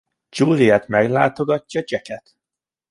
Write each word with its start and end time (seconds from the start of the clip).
Juliet 0.31 0.87
meglátogatja 0.87 1.81
Jacket. 1.85 2.35